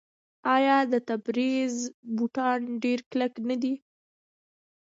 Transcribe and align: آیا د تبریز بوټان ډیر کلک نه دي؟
آیا 0.55 0.77
د 0.91 0.93
تبریز 1.09 1.75
بوټان 2.15 2.59
ډیر 2.83 2.99
کلک 3.11 3.33
نه 3.49 3.55
دي؟ 3.61 3.73